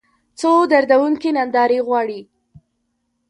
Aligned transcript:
څو 0.39 0.51
دردونکې 0.71 1.29
نندارې 1.37 1.79
غواړي 1.87 2.19